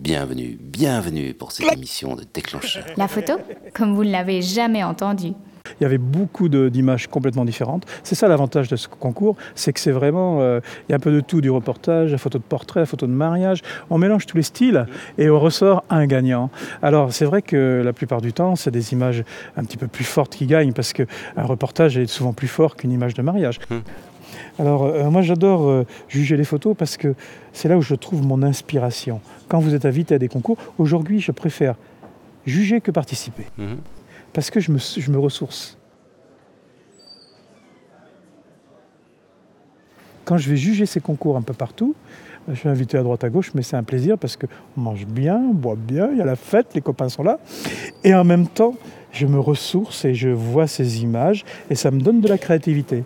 [0.00, 2.86] Bienvenue, bienvenue pour cette émission de déclencheur.
[2.96, 3.34] La photo,
[3.74, 5.34] comme vous ne l'avez jamais entendu.
[5.78, 7.84] Il y avait beaucoup d'images complètement différentes.
[8.02, 11.00] C'est ça l'avantage de ce concours, c'est que c'est vraiment, euh, il y a un
[11.00, 13.60] peu de tout, du reportage, la photo de portrait, la photo de mariage.
[13.90, 14.86] On mélange tous les styles
[15.18, 16.48] et on ressort un gagnant.
[16.80, 19.22] Alors c'est vrai que la plupart du temps, c'est des images
[19.58, 21.06] un petit peu plus fortes qui gagnent parce qu'un
[21.36, 23.58] reportage est souvent plus fort qu'une image de mariage.
[23.68, 23.80] Hmm.
[24.60, 27.14] Alors euh, moi j'adore euh, juger les photos parce que
[27.54, 29.22] c'est là où je trouve mon inspiration.
[29.48, 31.76] Quand vous êtes invité à des concours, aujourd'hui je préfère
[32.44, 33.46] juger que participer.
[33.56, 33.78] Mhm.
[34.34, 35.78] Parce que je me, je me ressource.
[40.26, 41.94] Quand je vais juger ces concours un peu partout,
[42.46, 45.36] je suis invité à droite à gauche, mais c'est un plaisir parce qu'on mange bien,
[45.38, 47.38] on boit bien, il y a la fête, les copains sont là.
[48.04, 48.74] Et en même temps,
[49.10, 53.04] je me ressource et je vois ces images et ça me donne de la créativité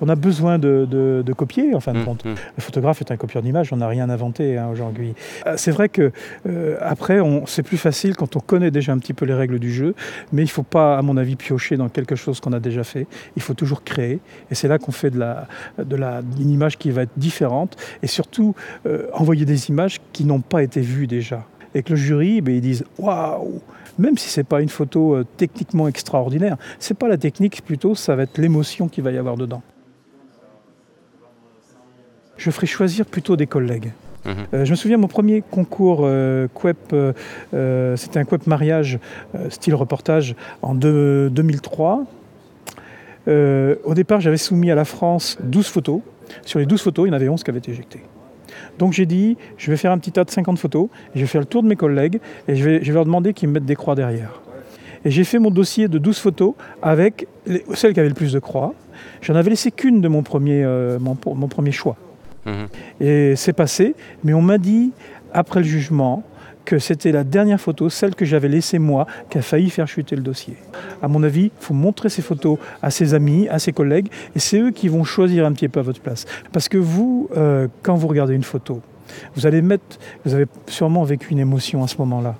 [0.00, 2.24] on a besoin de, de, copier, en fin de Mmh, compte.
[2.24, 2.34] mmh.
[2.56, 5.14] Le photographe est un copieur d'images, on n'a rien inventé hein, aujourd'hui.
[5.46, 6.12] Euh, C'est vrai que
[6.48, 9.72] euh, après, c'est plus facile quand on connaît déjà un petit peu les règles du
[9.72, 9.94] jeu,
[10.32, 12.84] mais il ne faut pas, à mon avis, piocher dans quelque chose qu'on a déjà
[12.84, 13.06] fait.
[13.36, 15.46] Il faut toujours créer, et c'est là qu'on fait de la,
[15.82, 18.54] de la, une image qui va être différente, et surtout
[18.86, 21.44] euh, envoyer des images qui n'ont pas été vues déjà.
[21.74, 23.60] Et que le jury, ben, ils disent waouh,
[23.98, 28.16] même si c'est pas une photo euh, techniquement extraordinaire, c'est pas la technique, plutôt ça
[28.16, 29.62] va être l'émotion qu'il va y avoir dedans.
[32.38, 33.92] Je ferai choisir plutôt des collègues.
[34.24, 34.34] Mhm.
[34.54, 37.12] Euh, je me souviens, mon premier concours euh, CUEP, euh,
[37.54, 38.98] euh, c'était un CUEP mariage,
[39.50, 42.04] style reportage, en deux- 2003.
[43.28, 46.00] Euh, au départ, j'avais soumis à la France 12 photos.
[46.44, 48.02] Sur les 12 photos, il y en avait 11 qui avaient été éjectées.
[48.78, 51.26] Donc j'ai dit, je vais faire un petit tas de 50 photos, et je vais
[51.26, 53.54] faire le tour de mes collègues, et je vais, je vais leur demander qu'ils me
[53.54, 54.40] mettent des croix derrière.
[55.04, 58.32] Et j'ai fait mon dossier de 12 photos avec les- celles qui avaient le plus
[58.32, 58.74] de croix.
[59.20, 60.64] J'en avais laissé qu'une de mon premier,
[61.00, 61.96] mon- mon premier choix.
[62.48, 62.68] Mhm.
[63.00, 64.92] Et c'est passé, mais on m'a dit,
[65.32, 66.24] après le jugement,
[66.64, 70.16] que c'était la dernière photo, celle que j'avais laissée moi, qui a failli faire chuter
[70.16, 70.54] le dossier.
[71.00, 74.38] À mon avis, il faut montrer ces photos à ses amis, à ses collègues, et
[74.38, 76.26] c'est eux qui vont choisir un petit peu à votre place.
[76.52, 78.82] Parce que vous, euh, quand vous regardez une photo,
[79.34, 82.34] vous allez mettre, vous avez sûrement vécu une émotion à ce moment-là.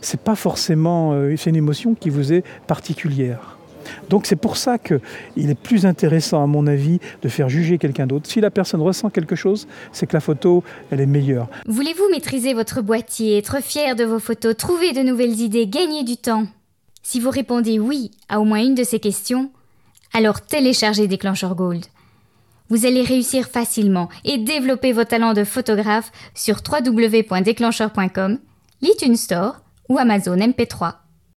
[0.00, 3.57] C'est pas forcément, euh, c'est une émotion qui vous est particulière.
[4.08, 5.00] Donc c'est pour ça qu'il
[5.36, 8.28] est plus intéressant, à mon avis, de faire juger quelqu'un d'autre.
[8.28, 11.48] Si la personne ressent quelque chose, c'est que la photo, elle est meilleure.
[11.66, 16.16] Voulez-vous maîtriser votre boîtier, être fier de vos photos, trouver de nouvelles idées, gagner du
[16.16, 16.46] temps?
[17.02, 19.50] Si vous répondez oui à au moins une de ces questions,
[20.12, 21.84] alors téléchargez Déclencheur Gold.
[22.70, 28.38] Vous allez réussir facilement et développer vos talents de photographe sur www.déclencheur.com,
[28.82, 31.07] l'iTunes Store ou Amazon MP3.